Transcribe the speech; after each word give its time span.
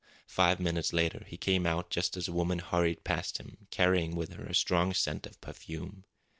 Five 0.25 0.59
minutes 0.59 0.93
later 0.93 1.25
he 1.27 1.37
came 1.37 1.67
out 1.67 1.91
just 1.91 2.17
as 2.17 2.27
a 2.27 2.33
woman 2.33 2.57
hurried 2.57 3.03
past 3.03 3.37
him, 3.37 3.67
carrying 3.69 4.15
with 4.15 4.33
her 4.33 4.45
a 4.47 4.55
strong 4.55 4.95
scent 4.95 5.27
of 5.27 5.39
perfume. 5.41 6.05